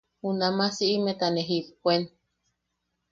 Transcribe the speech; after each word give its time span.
Junnama 0.21 0.65
siʼimeta 0.75 1.27
ne 1.31 1.41
jippuen. 1.49 2.03